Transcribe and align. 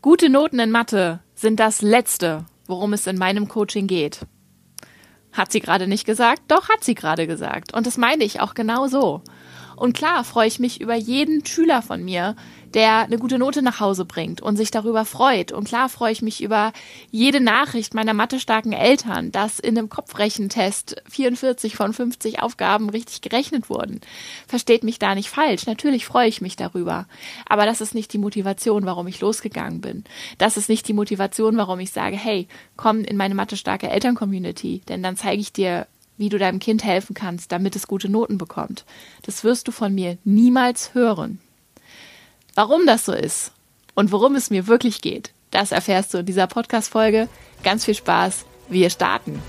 Gute 0.00 0.28
Noten 0.28 0.60
in 0.60 0.70
Mathe 0.70 1.18
sind 1.34 1.58
das 1.58 1.82
Letzte, 1.82 2.44
worum 2.68 2.92
es 2.92 3.08
in 3.08 3.18
meinem 3.18 3.48
Coaching 3.48 3.88
geht. 3.88 4.20
Hat 5.32 5.50
sie 5.50 5.58
gerade 5.58 5.88
nicht 5.88 6.04
gesagt? 6.04 6.42
Doch, 6.46 6.68
hat 6.68 6.84
sie 6.84 6.94
gerade 6.94 7.26
gesagt. 7.26 7.74
Und 7.74 7.84
das 7.84 7.98
meine 7.98 8.22
ich 8.22 8.38
auch 8.40 8.54
genau 8.54 8.86
so. 8.86 9.22
Und 9.74 9.96
klar 9.96 10.22
freue 10.22 10.46
ich 10.46 10.60
mich 10.60 10.80
über 10.80 10.94
jeden 10.94 11.44
Schüler 11.44 11.82
von 11.82 12.04
mir, 12.04 12.36
der 12.74 12.98
eine 12.98 13.18
gute 13.18 13.38
Note 13.38 13.62
nach 13.62 13.80
Hause 13.80 14.04
bringt 14.04 14.40
und 14.40 14.56
sich 14.56 14.70
darüber 14.70 15.04
freut. 15.04 15.52
Und 15.52 15.68
klar 15.68 15.88
freue 15.88 16.12
ich 16.12 16.22
mich 16.22 16.42
über 16.42 16.72
jede 17.10 17.40
Nachricht 17.40 17.94
meiner 17.94 18.14
mathestarken 18.14 18.72
Eltern, 18.72 19.32
dass 19.32 19.58
in 19.58 19.78
einem 19.78 19.88
Kopfrechentest 19.88 21.02
44 21.08 21.76
von 21.76 21.92
50 21.92 22.42
Aufgaben 22.42 22.90
richtig 22.90 23.20
gerechnet 23.20 23.70
wurden. 23.70 24.00
Versteht 24.46 24.84
mich 24.84 24.98
da 24.98 25.14
nicht 25.14 25.30
falsch. 25.30 25.66
Natürlich 25.66 26.06
freue 26.06 26.28
ich 26.28 26.40
mich 26.40 26.56
darüber. 26.56 27.06
Aber 27.46 27.66
das 27.66 27.80
ist 27.80 27.94
nicht 27.94 28.12
die 28.12 28.18
Motivation, 28.18 28.86
warum 28.86 29.06
ich 29.06 29.20
losgegangen 29.20 29.80
bin. 29.80 30.04
Das 30.38 30.56
ist 30.56 30.68
nicht 30.68 30.86
die 30.88 30.92
Motivation, 30.94 31.56
warum 31.56 31.80
ich 31.80 31.90
sage, 31.90 32.16
hey, 32.16 32.48
komm 32.76 33.04
in 33.04 33.16
meine 33.16 33.34
mathestarke 33.34 33.88
Eltern-Community, 33.88 34.82
denn 34.88 35.02
dann 35.02 35.16
zeige 35.16 35.40
ich 35.40 35.52
dir, 35.52 35.86
wie 36.18 36.28
du 36.28 36.38
deinem 36.38 36.58
Kind 36.58 36.84
helfen 36.84 37.14
kannst, 37.14 37.52
damit 37.52 37.76
es 37.76 37.86
gute 37.86 38.08
Noten 38.08 38.38
bekommt. 38.38 38.84
Das 39.22 39.44
wirst 39.44 39.68
du 39.68 39.72
von 39.72 39.94
mir 39.94 40.18
niemals 40.24 40.92
hören. 40.92 41.38
Warum 42.58 42.86
das 42.86 43.04
so 43.04 43.12
ist 43.12 43.52
und 43.94 44.10
worum 44.10 44.34
es 44.34 44.50
mir 44.50 44.66
wirklich 44.66 45.00
geht, 45.00 45.30
das 45.52 45.70
erfährst 45.70 46.12
du 46.12 46.18
in 46.18 46.26
dieser 46.26 46.48
Podcast-Folge. 46.48 47.28
Ganz 47.62 47.84
viel 47.84 47.94
Spaß. 47.94 48.46
Wir 48.68 48.90
starten. 48.90 49.40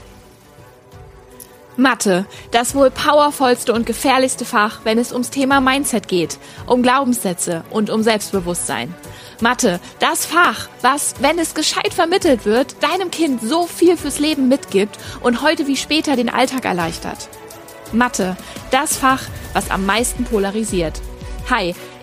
Mathe, 1.75 2.27
das 2.51 2.75
wohl 2.75 2.91
powervollste 2.91 3.73
und 3.73 3.87
gefährlichste 3.87 4.45
Fach, 4.45 4.81
wenn 4.83 4.99
es 4.99 5.11
ums 5.11 5.31
Thema 5.31 5.59
Mindset 5.59 6.07
geht, 6.07 6.37
um 6.67 6.83
Glaubenssätze 6.83 7.63
und 7.71 7.89
um 7.89 8.03
Selbstbewusstsein. 8.03 8.93
Mathe, 9.41 9.79
das 9.99 10.27
Fach, 10.27 10.69
was, 10.83 11.15
wenn 11.19 11.39
es 11.39 11.55
gescheit 11.55 11.95
vermittelt 11.95 12.45
wird, 12.45 12.75
deinem 12.83 13.09
Kind 13.09 13.41
so 13.41 13.65
viel 13.65 13.97
fürs 13.97 14.19
Leben 14.19 14.49
mitgibt 14.49 14.99
und 15.21 15.41
heute 15.41 15.65
wie 15.65 15.77
später 15.77 16.15
den 16.15 16.29
Alltag 16.29 16.63
erleichtert. 16.63 17.27
Mathe, 17.91 18.37
das 18.69 18.97
Fach, 18.97 19.23
was 19.53 19.71
am 19.71 19.87
meisten 19.87 20.25
polarisiert. 20.25 21.01
Hi, 21.49 21.73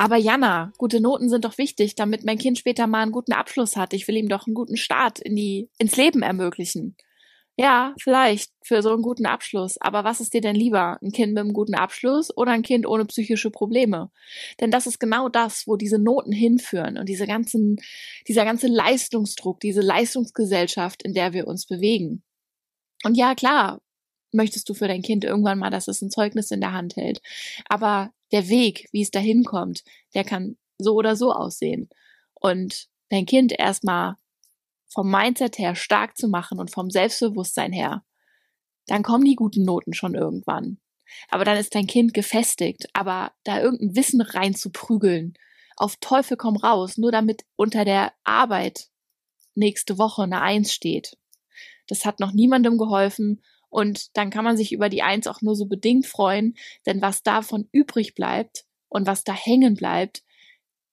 Aber 0.00 0.16
Jana, 0.16 0.72
gute 0.78 0.98
Noten 0.98 1.28
sind 1.28 1.44
doch 1.44 1.58
wichtig, 1.58 1.94
damit 1.94 2.24
mein 2.24 2.38
Kind 2.38 2.56
später 2.56 2.86
mal 2.86 3.02
einen 3.02 3.12
guten 3.12 3.34
Abschluss 3.34 3.76
hat. 3.76 3.92
Ich 3.92 4.08
will 4.08 4.16
ihm 4.16 4.30
doch 4.30 4.46
einen 4.46 4.54
guten 4.54 4.78
Start 4.78 5.18
in 5.18 5.36
die, 5.36 5.68
ins 5.76 5.94
Leben 5.94 6.22
ermöglichen. 6.22 6.96
Ja, 7.58 7.94
vielleicht 8.00 8.50
für 8.64 8.80
so 8.80 8.94
einen 8.94 9.02
guten 9.02 9.26
Abschluss. 9.26 9.76
Aber 9.78 10.02
was 10.02 10.22
ist 10.22 10.32
dir 10.32 10.40
denn 10.40 10.56
lieber? 10.56 10.96
Ein 11.02 11.12
Kind 11.12 11.34
mit 11.34 11.40
einem 11.40 11.52
guten 11.52 11.74
Abschluss 11.74 12.34
oder 12.34 12.52
ein 12.52 12.62
Kind 12.62 12.86
ohne 12.86 13.04
psychische 13.04 13.50
Probleme? 13.50 14.10
Denn 14.58 14.70
das 14.70 14.86
ist 14.86 15.00
genau 15.00 15.28
das, 15.28 15.66
wo 15.66 15.76
diese 15.76 15.98
Noten 15.98 16.32
hinführen 16.32 16.96
und 16.96 17.06
diese 17.06 17.26
ganzen, 17.26 17.76
dieser 18.26 18.46
ganze 18.46 18.68
Leistungsdruck, 18.68 19.60
diese 19.60 19.82
Leistungsgesellschaft, 19.82 21.02
in 21.02 21.12
der 21.12 21.34
wir 21.34 21.46
uns 21.46 21.66
bewegen. 21.66 22.22
Und 23.04 23.18
ja, 23.18 23.34
klar, 23.34 23.82
möchtest 24.32 24.68
du 24.68 24.74
für 24.74 24.88
dein 24.88 25.02
Kind 25.02 25.24
irgendwann 25.24 25.58
mal, 25.58 25.70
dass 25.70 25.88
es 25.88 26.02
ein 26.02 26.10
Zeugnis 26.10 26.50
in 26.50 26.60
der 26.60 26.72
Hand 26.72 26.96
hält. 26.96 27.20
Aber 27.68 28.12
der 28.32 28.48
Weg, 28.48 28.88
wie 28.92 29.02
es 29.02 29.10
dahin 29.10 29.44
kommt, 29.44 29.84
der 30.14 30.24
kann 30.24 30.56
so 30.78 30.94
oder 30.94 31.16
so 31.16 31.32
aussehen. 31.32 31.88
Und 32.34 32.88
dein 33.10 33.26
Kind 33.26 33.52
erstmal 33.58 34.16
vom 34.88 35.10
Mindset 35.10 35.58
her 35.58 35.74
stark 35.74 36.16
zu 36.16 36.28
machen 36.28 36.58
und 36.58 36.70
vom 36.70 36.90
Selbstbewusstsein 36.90 37.72
her, 37.72 38.04
dann 38.86 39.02
kommen 39.02 39.24
die 39.24 39.36
guten 39.36 39.64
Noten 39.64 39.94
schon 39.94 40.14
irgendwann. 40.14 40.78
Aber 41.28 41.44
dann 41.44 41.56
ist 41.56 41.74
dein 41.74 41.86
Kind 41.86 42.14
gefestigt, 42.14 42.88
aber 42.92 43.32
da 43.44 43.60
irgendein 43.60 43.96
Wissen 43.96 44.20
reinzuprügeln, 44.20 45.34
auf 45.76 45.96
Teufel 45.96 46.36
komm 46.36 46.56
raus, 46.56 46.98
nur 46.98 47.12
damit 47.12 47.44
unter 47.56 47.84
der 47.84 48.12
Arbeit 48.24 48.88
nächste 49.54 49.98
Woche 49.98 50.22
eine 50.22 50.40
Eins 50.40 50.72
steht. 50.72 51.16
Das 51.88 52.04
hat 52.04 52.20
noch 52.20 52.32
niemandem 52.32 52.78
geholfen 52.78 53.42
und 53.70 54.16
dann 54.16 54.30
kann 54.30 54.44
man 54.44 54.56
sich 54.56 54.72
über 54.72 54.88
die 54.88 55.02
Eins 55.02 55.26
auch 55.26 55.40
nur 55.40 55.54
so 55.54 55.66
bedingt 55.66 56.06
freuen, 56.06 56.54
denn 56.86 57.00
was 57.00 57.22
davon 57.22 57.68
übrig 57.72 58.14
bleibt 58.14 58.66
und 58.88 59.06
was 59.06 59.24
da 59.24 59.32
hängen 59.32 59.74
bleibt, 59.74 60.22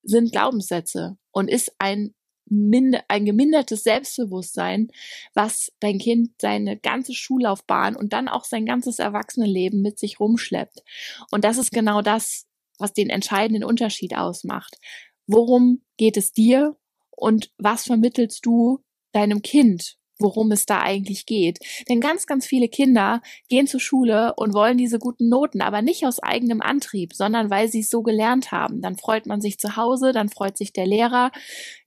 sind 0.04 0.32
Glaubenssätze 0.32 1.18
und 1.32 1.50
ist 1.50 1.74
ein, 1.80 2.14
ein 2.50 3.26
gemindertes 3.26 3.84
Selbstbewusstsein, 3.84 4.90
was 5.34 5.72
dein 5.80 5.98
Kind 5.98 6.32
seine 6.40 6.78
ganze 6.78 7.14
Schullaufbahn 7.14 7.96
und 7.96 8.14
dann 8.14 8.30
auch 8.30 8.46
sein 8.46 8.66
ganzes 8.66 9.00
Erwachsenenleben 9.00 9.82
mit 9.82 10.00
sich 10.00 10.20
rumschleppt. 10.20 10.84
Und 11.32 11.44
das 11.44 11.58
ist 11.58 11.72
genau 11.72 12.02
das, 12.02 12.46
was 12.78 12.94
den 12.94 13.10
entscheidenden 13.10 13.64
Unterschied 13.64 14.16
ausmacht. 14.16 14.78
Worum 15.26 15.82
geht 15.98 16.16
es 16.16 16.32
dir 16.32 16.78
und 17.10 17.52
was 17.58 17.84
vermittelst 17.84 18.46
du 18.46 18.84
deinem 19.12 19.42
Kind? 19.42 19.97
Worum 20.20 20.52
es 20.52 20.66
da 20.66 20.82
eigentlich 20.82 21.26
geht. 21.26 21.60
Denn 21.90 22.02
ganz, 22.02 22.26
ganz 22.26 22.46
viele 22.46 22.68
Kinder 22.68 23.22
gehen 23.50 23.68
zur 23.68 23.80
Schule 23.80 24.34
und 24.36 24.54
wollen 24.54 24.78
diese 24.78 25.00
guten 25.00 25.30
Noten, 25.30 25.62
aber 25.62 25.82
nicht 25.82 26.06
aus 26.06 26.22
eigenem 26.22 26.62
Antrieb, 26.62 27.14
sondern 27.14 27.50
weil 27.50 27.70
sie 27.70 27.82
es 27.82 27.90
so 27.90 28.04
gelernt 28.04 28.52
haben. 28.52 28.82
Dann 28.82 28.98
freut 28.98 29.26
man 29.26 29.42
sich 29.42 29.60
zu 29.60 29.76
Hause, 29.76 30.12
dann 30.12 30.30
freut 30.30 30.58
sich 30.58 30.74
der 30.74 30.86
Lehrer, 30.86 31.32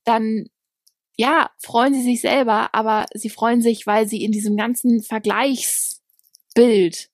dann 0.05 0.47
ja, 1.17 1.51
freuen 1.59 1.93
sie 1.93 2.03
sich 2.03 2.23
selber, 2.23 2.75
aber 2.75 3.05
sie 3.13 3.29
freuen 3.29 3.61
sich, 3.61 3.87
weil 3.87 4.09
sie 4.09 4.25
in 4.25 4.33
diesem 4.33 4.57
ganzen 4.57 5.03
Vergleichsbild 5.03 7.11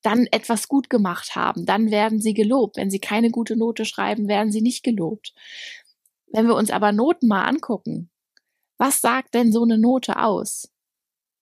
dann 0.00 0.26
etwas 0.30 0.68
gut 0.68 0.88
gemacht 0.88 1.36
haben. 1.36 1.66
Dann 1.66 1.90
werden 1.90 2.20
sie 2.20 2.34
gelobt. 2.34 2.78
Wenn 2.78 2.90
sie 2.90 3.00
keine 3.00 3.30
gute 3.30 3.56
Note 3.56 3.84
schreiben, 3.84 4.28
werden 4.28 4.52
sie 4.52 4.62
nicht 4.62 4.82
gelobt. 4.82 5.34
Wenn 6.26 6.46
wir 6.46 6.54
uns 6.54 6.70
aber 6.70 6.92
Noten 6.92 7.26
mal 7.26 7.44
angucken, 7.44 8.10
was 8.76 9.00
sagt 9.00 9.34
denn 9.34 9.52
so 9.52 9.62
eine 9.62 9.78
Note 9.78 10.18
aus? 10.18 10.70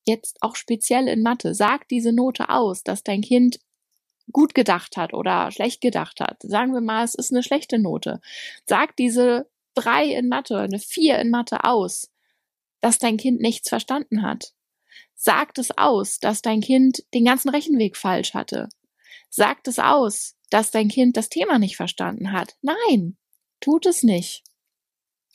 Jetzt 0.05 0.39
auch 0.43 0.57
speziell 0.57 1.09
in 1.09 1.23
Mathe. 1.23 1.55
Sagt 1.55 1.91
diese 1.91 2.13
Note 2.13 2.49
aus, 2.49 2.83
dass 2.83 3.03
dein 3.03 3.23
Kind 3.23 3.61
gut 4.33 4.55
gedacht 4.55 4.97
hat 4.97 5.15
oder 5.15 5.51
schlecht 5.51 5.81
gedacht 5.81 6.21
hat? 6.21 6.43
Sagen 6.43 6.75
wir 6.75 6.81
mal, 6.81 7.05
es 7.05 7.15
ist 7.15 7.31
eine 7.31 7.43
schlechte 7.43 7.79
Note. 7.79 8.21
Sagt 8.67 8.99
diese 8.99 9.49
drei 9.75 10.07
in 10.07 10.29
Mathe, 10.29 10.59
eine 10.59 10.79
vier 10.79 11.19
in 11.19 11.31
Mathe 11.31 11.65
aus, 11.65 12.11
dass 12.81 12.99
dein 12.99 13.17
Kind 13.17 13.41
nichts 13.41 13.69
verstanden 13.69 14.23
hat? 14.23 14.53
Sagt 15.15 15.59
es 15.59 15.77
aus, 15.79 16.19
dass 16.19 16.43
dein 16.43 16.61
Kind 16.61 17.05
den 17.15 17.25
ganzen 17.25 17.49
Rechenweg 17.49 17.97
falsch 17.97 18.35
hatte? 18.35 18.69
Sagt 19.31 19.69
es 19.69 19.79
aus, 19.79 20.37
dass 20.51 20.71
dein 20.71 20.89
Kind 20.89 21.17
das 21.17 21.29
Thema 21.29 21.59
nicht 21.59 21.77
verstanden 21.77 22.33
hat? 22.33 22.57
Nein, 22.61 23.17
tut 23.61 23.87
es 23.87 24.03
nicht 24.03 24.43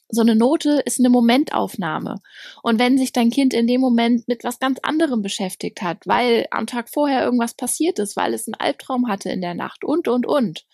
so 0.09 0.21
eine 0.21 0.35
Note 0.35 0.81
ist 0.85 0.99
eine 0.99 1.09
Momentaufnahme. 1.09 2.21
Und 2.63 2.79
wenn 2.79 2.97
sich 2.97 3.11
dein 3.11 3.29
Kind 3.29 3.53
in 3.53 3.67
dem 3.67 3.81
Moment 3.81 4.27
mit 4.27 4.43
was 4.43 4.59
ganz 4.59 4.79
anderem 4.81 5.21
beschäftigt 5.21 5.81
hat, 5.81 6.05
weil 6.05 6.47
am 6.51 6.67
Tag 6.67 6.89
vorher 6.89 7.23
irgendwas 7.23 7.53
passiert 7.53 7.99
ist, 7.99 8.15
weil 8.15 8.33
es 8.33 8.47
einen 8.47 8.55
Albtraum 8.55 9.07
hatte 9.07 9.29
in 9.29 9.41
der 9.41 9.53
Nacht 9.53 9.83
und, 9.83 10.07
und, 10.07 10.25
und, 10.25 10.65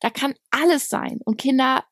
da 0.00 0.10
kann 0.10 0.34
alles 0.50 0.88
sein. 0.88 1.20
Und 1.24 1.38
Kinder 1.38 1.84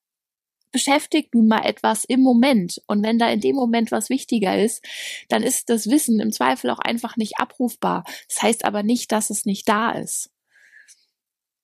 beschäftigt 0.75 1.35
nun 1.35 1.47
mal 1.47 1.65
etwas 1.65 2.05
im 2.05 2.21
Moment. 2.21 2.83
Und 2.89 3.05
wenn 3.05 3.19
da 3.19 3.31
in 3.31 3.41
dem 3.41 3.55
Moment 3.55 3.93
was 3.93 4.11
wichtiger 4.11 4.61
ist, 4.61 4.85
dann 5.29 5.45
ist 5.45 5.71
das 5.71 5.89
Wissen 5.89 6.19
im 6.19 6.33
Zweifel 6.33 6.69
auch 6.71 6.81
einfach 6.81 7.17
nicht 7.17 7.39
abrufbar. 7.39 8.05
Das 8.29 8.43
heißt 8.43 8.65
aber 8.65 8.83
nicht, 8.83 9.13
dass 9.13 9.31
es 9.31 9.47
nicht 9.47 9.69
da 9.69 9.93
ist. 9.93 10.34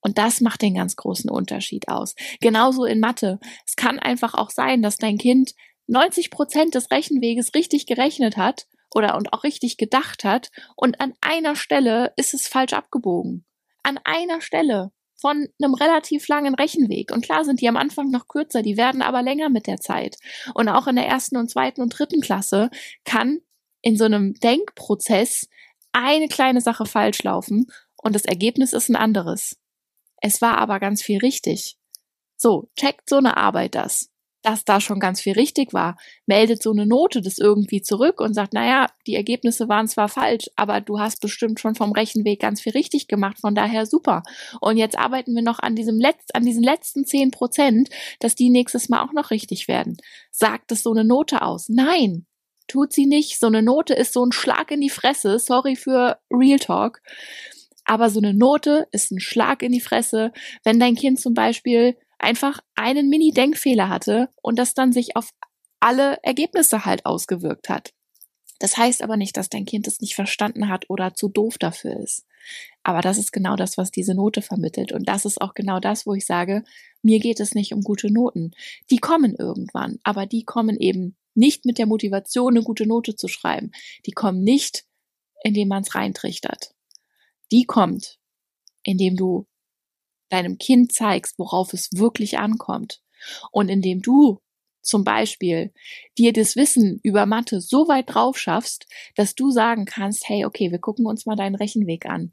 Und 0.01 0.19
das 0.19 0.41
macht 0.41 0.63
den 0.63 0.75
ganz 0.75 0.97
großen 0.97 1.31
Unterschied 1.31 1.89
aus. 1.89 2.15
Genauso 2.41 2.85
in 2.85 3.01
Mathe. 3.01 3.39
Es 3.67 3.77
kann 3.77 3.99
einfach 3.99 4.35
auch 4.35 4.51
sein, 4.51 4.83
dass 4.83 4.97
dein 4.97 5.19
Kind 5.19 5.55
90 5.87 6.31
Prozent 6.31 6.75
des 6.75 6.91
Rechenweges 6.91 7.55
richtig 7.55 7.87
gerechnet 7.87 8.37
hat 8.37 8.67
oder 8.95 9.17
und 9.17 9.33
auch 9.33 9.45
richtig 9.45 9.77
gedacht 9.77 10.25
hat 10.25 10.51
und 10.77 11.01
an 11.01 11.15
einer 11.21 11.57
Stelle 11.57 12.13
ist 12.17 12.35
es 12.35 12.49
falsch 12.49 12.73
abgebogen. 12.73 13.45
An 13.83 13.99
einer 14.05 14.41
Stelle 14.41 14.93
von 15.21 15.49
einem 15.61 15.75
relativ 15.75 16.27
langen 16.29 16.55
Rechenweg. 16.55 17.13
Und 17.13 17.23
klar 17.23 17.45
sind 17.45 17.61
die 17.61 17.69
am 17.69 17.77
Anfang 17.77 18.11
noch 18.11 18.27
kürzer, 18.27 18.63
die 18.63 18.77
werden 18.77 19.03
aber 19.03 19.23
länger 19.23 19.51
mit 19.51 19.67
der 19.67 19.79
Zeit. 19.79 20.17
Und 20.55 20.69
auch 20.69 20.87
in 20.87 20.97
der 20.97 21.07
ersten 21.07 21.37
und 21.37 21.51
zweiten 21.51 21.83
und 21.83 21.91
dritten 21.91 22.21
Klasse 22.21 22.71
kann 23.05 23.41
in 23.83 23.97
so 23.97 24.05
einem 24.05 24.35
Denkprozess 24.35 25.49
eine 25.93 26.29
kleine 26.29 26.61
Sache 26.61 26.87
falsch 26.87 27.23
laufen 27.23 27.67
und 27.97 28.15
das 28.15 28.25
Ergebnis 28.25 28.73
ist 28.73 28.89
ein 28.89 28.97
anderes. 28.97 29.60
Es 30.21 30.41
war 30.43 30.59
aber 30.59 30.81
ganz 30.81 31.03
viel 31.03 31.19
richtig. 31.19 31.77
So, 32.37 32.71
checkt 32.77 33.09
so 33.09 33.17
eine 33.17 33.37
Arbeit 33.37 33.75
das. 33.75 34.11
dass 34.43 34.65
da 34.65 34.81
schon 34.81 35.01
ganz 35.01 35.21
viel 35.21 35.35
richtig 35.35 35.75
war, 35.75 35.97
meldet 36.27 36.63
so 36.63 36.71
eine 36.71 36.87
Note 36.87 37.21
das 37.21 37.39
irgendwie 37.39 37.83
zurück 37.83 38.21
und 38.21 38.33
sagt, 38.35 38.55
naja, 38.55 38.87
die 39.07 39.15
Ergebnisse 39.15 39.69
waren 39.69 39.87
zwar 39.87 40.09
falsch, 40.09 40.49
aber 40.57 40.81
du 40.81 40.99
hast 40.99 41.21
bestimmt 41.21 41.61
schon 41.61 41.75
vom 41.75 41.93
Rechenweg 41.93 42.41
ganz 42.41 42.61
viel 42.63 42.73
richtig 42.73 43.07
gemacht, 43.07 43.39
von 43.41 43.55
daher 43.55 43.85
super. 43.87 44.23
Und 44.61 44.79
jetzt 44.79 44.99
arbeiten 44.99 45.35
wir 45.35 45.43
noch 45.43 45.59
an 45.59 45.77
diesem 45.77 46.01
letzt, 46.01 46.35
an 46.35 46.45
diesen 46.45 46.63
letzten 46.63 47.05
zehn 47.05 47.31
Prozent, 47.31 47.91
dass 48.21 48.35
die 48.35 48.51
nächstes 48.51 48.89
Mal 48.89 49.03
auch 49.03 49.13
noch 49.13 49.31
richtig 49.31 49.69
werden. 49.69 49.97
Sagt 50.31 50.73
es 50.73 50.83
so 50.83 50.93
eine 50.93 51.05
Note 51.05 51.43
aus? 51.43 51.69
Nein, 51.69 52.27
tut 52.67 52.93
sie 52.95 53.07
nicht. 53.07 53.39
So 53.39 53.47
eine 53.47 53.63
Note 53.63 53.93
ist 53.95 54.13
so 54.15 54.25
ein 54.25 54.33
Schlag 54.33 54.71
in 54.71 54.81
die 54.81 54.91
Fresse. 54.91 55.39
Sorry 55.39 55.77
für 55.77 56.19
Real 56.33 56.59
Talk. 56.59 57.03
Aber 57.91 58.09
so 58.09 58.21
eine 58.21 58.33
Note 58.33 58.87
ist 58.93 59.11
ein 59.11 59.19
Schlag 59.19 59.65
in 59.65 59.73
die 59.73 59.81
Fresse, 59.81 60.31
wenn 60.63 60.79
dein 60.79 60.95
Kind 60.95 61.19
zum 61.19 61.35
Beispiel 61.35 61.97
einfach 62.21 62.61
einen 62.77 63.09
Mini-Denkfehler 63.09 63.89
hatte 63.89 64.29
und 64.43 64.61
das 64.61 64.75
dann 64.75 64.93
sich 64.93 65.17
auf 65.17 65.31
alle 65.81 66.21
Ergebnisse 66.23 66.85
halt 66.85 67.05
ausgewirkt 67.05 67.69
hat. 67.69 67.93
Das 68.61 68.77
heißt 68.77 69.03
aber 69.03 69.17
nicht, 69.17 69.37
dass 69.37 69.49
dein 69.49 69.65
Kind 69.65 69.89
es 69.89 70.01
nicht 70.01 70.15
verstanden 70.15 70.69
hat 70.69 70.89
oder 70.89 71.15
zu 71.15 71.29
doof 71.29 71.59
dafür 71.59 71.99
ist. 71.99 72.25
Aber 72.85 73.01
das 73.01 73.19
ist 73.19 73.33
genau 73.33 73.57
das, 73.57 73.77
was 73.77 73.91
diese 73.91 74.15
Note 74.15 74.41
vermittelt. 74.41 74.93
Und 74.93 75.09
das 75.09 75.25
ist 75.25 75.41
auch 75.41 75.55
genau 75.55 75.81
das, 75.81 76.07
wo 76.07 76.15
ich 76.15 76.27
sage, 76.27 76.63
mir 77.03 77.19
geht 77.19 77.41
es 77.41 77.57
nicht 77.57 77.75
um 77.75 77.83
gute 77.83 78.13
Noten. 78.13 78.53
Die 78.93 78.99
kommen 78.99 79.35
irgendwann, 79.35 79.99
aber 80.05 80.27
die 80.27 80.45
kommen 80.45 80.77
eben 80.77 81.17
nicht 81.35 81.65
mit 81.65 81.77
der 81.77 81.87
Motivation, 81.87 82.53
eine 82.53 82.63
gute 82.63 82.87
Note 82.87 83.17
zu 83.17 83.27
schreiben. 83.27 83.73
Die 84.07 84.13
kommen 84.13 84.45
nicht, 84.45 84.85
indem 85.43 85.67
man 85.67 85.83
es 85.83 85.97
reintrichtert. 85.97 86.73
Die 87.53 87.65
kommt, 87.65 88.19
indem 88.83 89.17
du 89.17 89.47
deinem 90.31 90.59
Kind 90.59 90.93
zeigst, 90.93 91.39
worauf 91.39 91.73
es 91.73 91.91
wirklich 91.93 92.39
ankommt. 92.39 93.03
Und 93.51 93.69
indem 93.69 94.01
du 94.01 94.41
zum 94.83 95.05
Beispiel 95.05 95.73
dir 96.17 96.33
das 96.33 96.57
Wissen 96.57 97.01
über 97.03 97.27
Mathe 97.27 97.61
so 97.61 97.89
weit 97.89 98.15
drauf 98.15 98.39
schaffst, 98.39 98.87
dass 99.15 99.35
du 99.35 99.51
sagen 99.51 99.85
kannst, 99.85 100.29
hey, 100.29 100.45
okay, 100.45 100.71
wir 100.71 100.79
gucken 100.79 101.07
uns 101.07 101.27
mal 101.27 101.37
deinen 101.37 101.55
Rechenweg 101.55 102.07
an. 102.07 102.33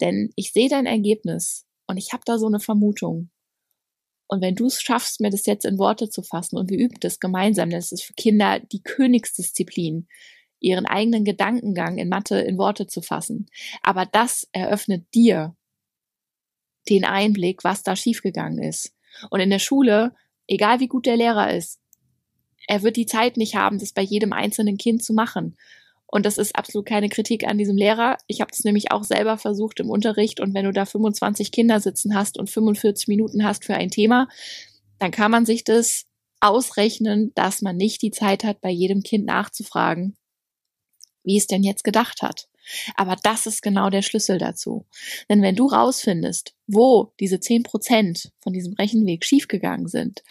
Denn 0.00 0.32
ich 0.36 0.52
sehe 0.52 0.68
dein 0.68 0.86
Ergebnis 0.86 1.66
und 1.86 1.96
ich 1.96 2.12
habe 2.12 2.22
da 2.24 2.38
so 2.38 2.46
eine 2.46 2.60
Vermutung. 2.60 3.30
Und 4.28 4.40
wenn 4.42 4.54
du 4.54 4.66
es 4.66 4.80
schaffst, 4.80 5.20
mir 5.20 5.30
das 5.30 5.46
jetzt 5.46 5.64
in 5.64 5.78
Worte 5.78 6.08
zu 6.08 6.22
fassen 6.22 6.56
und 6.56 6.70
wir 6.70 6.78
üben 6.78 6.98
das 7.00 7.18
gemeinsam, 7.18 7.70
das 7.70 7.90
ist 7.90 8.04
für 8.04 8.14
Kinder 8.14 8.60
die 8.60 8.82
Königsdisziplin, 8.82 10.06
ihren 10.60 10.86
eigenen 10.86 11.24
Gedankengang 11.24 11.98
in 11.98 12.08
Mathe 12.08 12.38
in 12.40 12.58
Worte 12.58 12.86
zu 12.86 13.02
fassen. 13.02 13.46
Aber 13.82 14.06
das 14.06 14.48
eröffnet 14.52 15.06
dir 15.14 15.56
den 16.88 17.04
Einblick, 17.04 17.64
was 17.64 17.82
da 17.82 17.96
schiefgegangen 17.96 18.62
ist. 18.62 18.94
Und 19.30 19.40
in 19.40 19.50
der 19.50 19.58
Schule, 19.58 20.14
egal 20.46 20.80
wie 20.80 20.88
gut 20.88 21.06
der 21.06 21.16
Lehrer 21.16 21.54
ist, 21.54 21.80
er 22.66 22.82
wird 22.82 22.96
die 22.96 23.06
Zeit 23.06 23.36
nicht 23.36 23.56
haben, 23.56 23.78
das 23.78 23.92
bei 23.92 24.02
jedem 24.02 24.32
einzelnen 24.32 24.76
Kind 24.76 25.02
zu 25.02 25.12
machen. 25.12 25.56
Und 26.06 26.26
das 26.26 26.38
ist 26.38 26.56
absolut 26.56 26.86
keine 26.86 27.08
Kritik 27.08 27.46
an 27.46 27.56
diesem 27.56 27.76
Lehrer. 27.76 28.16
Ich 28.26 28.40
habe 28.40 28.50
das 28.50 28.64
nämlich 28.64 28.90
auch 28.90 29.04
selber 29.04 29.38
versucht 29.38 29.78
im 29.80 29.90
Unterricht. 29.90 30.40
Und 30.40 30.54
wenn 30.54 30.64
du 30.64 30.72
da 30.72 30.84
25 30.84 31.52
Kinder 31.52 31.80
sitzen 31.80 32.14
hast 32.14 32.36
und 32.38 32.50
45 32.50 33.06
Minuten 33.08 33.44
hast 33.44 33.64
für 33.64 33.74
ein 33.74 33.90
Thema, 33.90 34.28
dann 34.98 35.12
kann 35.12 35.30
man 35.30 35.46
sich 35.46 35.62
das 35.62 36.06
ausrechnen, 36.40 37.32
dass 37.34 37.62
man 37.62 37.76
nicht 37.76 38.02
die 38.02 38.10
Zeit 38.10 38.44
hat, 38.44 38.60
bei 38.60 38.70
jedem 38.70 39.02
Kind 39.02 39.26
nachzufragen, 39.26 40.16
wie 41.22 41.36
es 41.36 41.46
denn 41.46 41.62
jetzt 41.62 41.84
gedacht 41.84 42.22
hat. 42.22 42.48
Aber 42.96 43.16
das 43.16 43.46
ist 43.46 43.62
genau 43.62 43.90
der 43.90 44.02
Schlüssel 44.02 44.38
dazu. 44.38 44.86
Denn 45.28 45.42
wenn 45.42 45.56
du 45.56 45.66
rausfindest, 45.66 46.54
wo 46.66 47.12
diese 47.20 47.40
zehn 47.40 47.62
Prozent 47.62 48.32
von 48.40 48.52
diesem 48.52 48.74
Rechenweg 48.74 49.24
schiefgegangen 49.24 49.88
sind, 49.88 50.22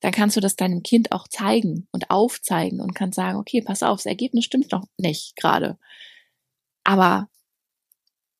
dann 0.00 0.12
kannst 0.12 0.36
du 0.36 0.40
das 0.40 0.56
deinem 0.56 0.82
Kind 0.82 1.12
auch 1.12 1.28
zeigen 1.28 1.86
und 1.92 2.10
aufzeigen 2.10 2.80
und 2.80 2.94
kannst 2.94 3.16
sagen, 3.16 3.38
okay, 3.38 3.62
pass 3.62 3.82
auf, 3.82 3.98
das 3.98 4.06
Ergebnis 4.06 4.44
stimmt 4.44 4.72
noch 4.72 4.84
nicht 4.98 5.36
gerade. 5.36 5.78
Aber 6.84 7.28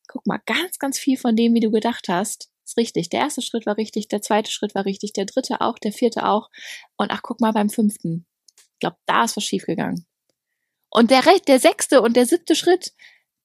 guck 0.08 0.26
mal, 0.26 0.40
ganz, 0.44 0.78
ganz 0.78 0.98
viel 0.98 1.16
von 1.16 1.36
dem, 1.36 1.54
wie 1.54 1.60
du 1.60 1.70
gedacht 1.70 2.08
hast, 2.08 2.50
ist 2.64 2.76
richtig. 2.76 3.08
Der 3.10 3.20
erste 3.20 3.42
Schritt 3.42 3.66
war 3.66 3.76
richtig, 3.76 4.08
der 4.08 4.22
zweite 4.22 4.50
Schritt 4.50 4.74
war 4.74 4.84
richtig, 4.84 5.12
der 5.12 5.24
dritte 5.24 5.60
auch, 5.60 5.78
der 5.78 5.92
vierte 5.92 6.26
auch. 6.26 6.50
Und 6.96 7.12
ach, 7.12 7.22
guck 7.22 7.40
mal 7.40 7.52
beim 7.52 7.70
fünften. 7.70 8.26
Ich 8.56 8.80
glaube, 8.80 8.96
da 9.06 9.24
ist 9.24 9.36
was 9.36 9.44
schiefgegangen. 9.44 10.06
Und 10.92 11.10
der, 11.10 11.22
der 11.46 11.58
sechste 11.58 12.02
und 12.02 12.16
der 12.16 12.26
siebte 12.26 12.54
Schritt, 12.54 12.92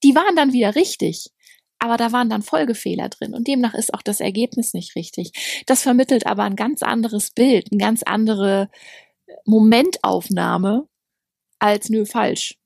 die 0.04 0.14
waren 0.16 0.36
dann 0.36 0.52
wieder 0.52 0.76
richtig. 0.76 1.32
Aber 1.80 1.96
da 1.96 2.12
waren 2.12 2.30
dann 2.30 2.42
Folgefehler 2.42 3.08
drin 3.08 3.34
und 3.34 3.48
demnach 3.48 3.74
ist 3.74 3.94
auch 3.94 4.02
das 4.02 4.20
Ergebnis 4.20 4.74
nicht 4.74 4.96
richtig. 4.96 5.64
Das 5.66 5.82
vermittelt 5.82 6.26
aber 6.26 6.44
ein 6.44 6.56
ganz 6.56 6.82
anderes 6.84 7.32
Bild, 7.32 7.72
eine 7.72 7.80
ganz 7.80 8.04
andere 8.04 8.70
Momentaufnahme 9.46 10.88
als 11.60 11.90
nö 11.90 12.06
falsch. 12.06 12.58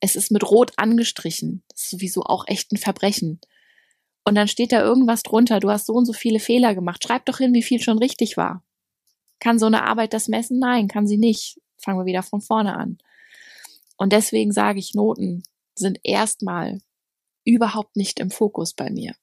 Es 0.00 0.16
ist 0.16 0.30
mit 0.30 0.48
Rot 0.48 0.72
angestrichen. 0.76 1.62
Das 1.68 1.82
ist 1.82 1.90
sowieso 1.90 2.22
auch 2.22 2.46
echt 2.46 2.72
ein 2.72 2.78
Verbrechen. 2.78 3.40
Und 4.24 4.36
dann 4.36 4.48
steht 4.48 4.72
da 4.72 4.80
irgendwas 4.80 5.22
drunter, 5.22 5.60
du 5.60 5.70
hast 5.70 5.86
so 5.86 5.92
und 5.92 6.06
so 6.06 6.12
viele 6.12 6.40
Fehler 6.40 6.74
gemacht. 6.74 7.02
Schreib 7.04 7.26
doch 7.26 7.38
hin, 7.38 7.54
wie 7.54 7.62
viel 7.62 7.80
schon 7.80 7.98
richtig 7.98 8.36
war. 8.36 8.64
Kann 9.40 9.58
so 9.58 9.66
eine 9.66 9.84
Arbeit 9.84 10.14
das 10.14 10.28
messen? 10.28 10.60
Nein, 10.60 10.88
kann 10.88 11.06
sie 11.06 11.18
nicht. 11.18 11.60
Fangen 11.76 11.98
wir 11.98 12.06
wieder 12.06 12.22
von 12.22 12.40
vorne 12.40 12.76
an. 12.76 12.98
Und 14.02 14.12
deswegen 14.12 14.50
sage 14.50 14.80
ich, 14.80 14.94
Noten 14.94 15.44
sind 15.76 16.00
erstmal 16.02 16.80
überhaupt 17.44 17.94
nicht 17.94 18.18
im 18.18 18.32
Fokus 18.32 18.74
bei 18.74 18.90
mir, 18.90 19.14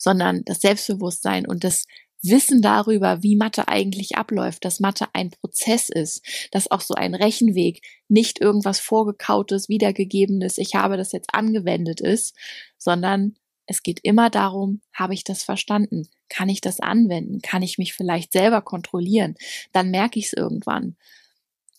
sondern 0.00 0.42
das 0.44 0.62
Selbstbewusstsein 0.62 1.46
und 1.46 1.62
das 1.62 1.84
Wissen 2.22 2.60
darüber, 2.60 3.22
wie 3.22 3.36
Mathe 3.36 3.68
eigentlich 3.68 4.16
abläuft, 4.16 4.64
dass 4.64 4.80
Mathe 4.80 5.06
ein 5.12 5.30
Prozess 5.30 5.90
ist, 5.90 6.26
dass 6.50 6.68
auch 6.72 6.80
so 6.80 6.94
ein 6.94 7.14
Rechenweg 7.14 7.82
nicht 8.08 8.40
irgendwas 8.40 8.80
vorgekautes, 8.80 9.68
wiedergegebenes, 9.68 10.58
ich 10.58 10.74
habe 10.74 10.96
das 10.96 11.12
jetzt 11.12 11.32
angewendet 11.32 12.00
ist, 12.00 12.34
sondern 12.78 13.36
es 13.66 13.84
geht 13.84 14.00
immer 14.02 14.28
darum, 14.28 14.80
habe 14.92 15.14
ich 15.14 15.22
das 15.22 15.44
verstanden? 15.44 16.08
Kann 16.28 16.48
ich 16.48 16.62
das 16.62 16.80
anwenden? 16.80 17.42
Kann 17.42 17.62
ich 17.62 17.78
mich 17.78 17.94
vielleicht 17.94 18.32
selber 18.32 18.60
kontrollieren? 18.60 19.36
Dann 19.70 19.92
merke 19.92 20.18
ich 20.18 20.26
es 20.26 20.32
irgendwann. 20.32 20.96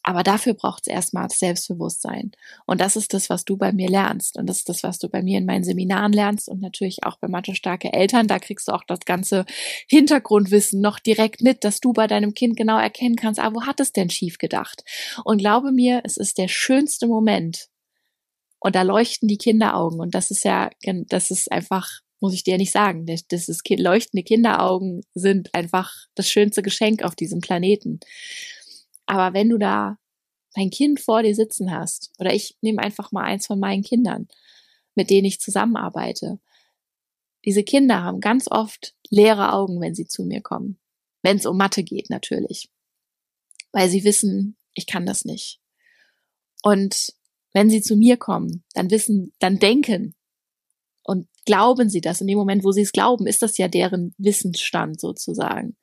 Aber 0.07 0.24
dafür 0.24 0.54
braucht 0.54 0.83
es 0.83 0.88
erstmal 0.88 1.30
Selbstbewusstsein. 1.30 2.31
Und 2.65 2.80
das 2.80 2.95
ist 2.95 3.13
das, 3.13 3.30
was 3.30 3.44
du 3.44 3.57
bei 3.57 3.74
mir 3.74 3.89
lernst. 3.89 4.38
Und 4.38 4.48
das 4.48 4.59
ist 4.59 4.69
das, 4.69 4.81
was 4.81 5.00
du 5.00 5.09
bei 5.09 5.21
mir 5.21 5.38
in 5.38 5.45
meinen 5.45 5.65
Seminaren 5.65 6.13
lernst 6.13 6.48
und 6.48 6.62
natürlich 6.62 7.04
auch 7.04 7.18
bei 7.18 7.27
Mathe 7.27 7.56
starke 7.56 7.92
Eltern. 7.92 8.25
Da 8.25 8.39
kriegst 8.39 8.69
du 8.69 8.71
auch 8.71 8.86
das 8.88 9.01
ganze 9.01 9.45
Hintergrundwissen 9.89 10.80
noch 10.80 11.00
direkt 11.00 11.42
mit, 11.42 11.65
dass 11.65 11.81
du 11.81 11.92
bei 11.92 12.07
deinem 12.07 12.33
Kind 12.33 12.56
genau 12.56 12.80
erkennen 12.80 13.18
kannst, 13.18 13.38
ah, 13.38 13.54
wo 13.54 13.63
hat 13.63 13.81
es 13.81 13.92
denn 13.92 14.09
schief 14.09 14.38
gedacht? 14.38 14.86
Und 15.25 15.39
glaube 15.39 15.74
mir, 15.74 16.00
es 16.06 16.15
ist 16.15 16.38
der 16.38 16.48
schönste 16.48 17.07
Moment. 17.07 17.68
Und 18.62 18.75
da 18.75 18.83
leuchten 18.83 19.27
die 19.27 19.38
Kinderaugen. 19.38 20.00
Und 20.00 20.15
das 20.15 20.31
ist 20.31 20.45
ja, 20.45 20.69
das 21.10 21.31
ist 21.31 21.51
einfach 21.51 22.00
muss 22.19 22.33
ich 22.33 22.44
dir 22.44 22.57
nicht 22.57 22.71
sagen. 22.71 23.06
Das, 23.06 23.27
das 23.27 23.48
ist, 23.48 23.62
leuchtende 23.70 24.24
Kinderaugen 24.24 25.01
sind 25.13 25.53
einfach 25.53 25.93
das 26.15 26.29
schönste 26.29 26.63
Geschenk 26.63 27.03
auf 27.03 27.15
diesem 27.15 27.41
Planeten. 27.41 28.00
Aber 29.08 29.34
wenn 29.34 29.50
du 29.50 29.58
da 29.58 29.98
dein 30.54 30.70
Kind 30.70 31.00
vor 31.00 31.24
dir 31.24 31.34
sitzen 31.34 31.72
hast, 31.72 32.12
oder 32.20 32.34
ich 32.34 32.58
nehme 32.62 32.82
einfach 32.82 33.12
mal 33.12 33.24
eins 33.24 33.48
von 33.48 33.60
meinen 33.60 33.84
Kindern, 33.84 34.28
mit 34.96 35.10
denen 35.10 35.26
ich 35.26 35.40
zusammenarbeite, 35.40 36.40
diese 37.46 37.64
Kinder 37.64 38.04
haben 38.04 38.20
ganz 38.20 38.50
oft 38.50 38.96
leere 39.10 39.54
Augen, 39.54 39.80
wenn 39.80 39.96
sie 39.96 40.06
zu 40.06 40.24
mir 40.24 40.42
kommen. 40.42 40.80
Wenn 41.22 41.38
es 41.38 41.46
um 41.46 41.58
Mathe 41.58 41.84
geht, 41.84 42.10
natürlich. 42.10 42.70
Weil 43.72 43.90
sie 43.90 44.04
wissen, 44.04 44.58
ich 44.74 44.86
kann 44.86 45.06
das 45.06 45.26
nicht. 45.26 45.60
Und 46.64 47.14
wenn 47.54 47.70
sie 47.70 47.82
zu 47.82 47.96
mir 47.96 48.18
kommen, 48.18 48.64
dann 48.74 48.92
wissen, 48.92 49.34
dann 49.40 49.60
denken 49.60 50.16
und 51.04 51.28
glauben 51.46 51.90
sie 51.90 52.02
das. 52.02 52.22
In 52.22 52.28
dem 52.28 52.38
Moment, 52.38 52.64
wo 52.64 52.72
sie 52.72 52.82
es 52.82 52.92
glauben, 52.92 53.28
ist 53.28 53.42
das 53.42 53.58
ja 53.58 53.68
deren 53.68 54.14
Wissensstand 54.18 55.00
sozusagen. 55.00 55.78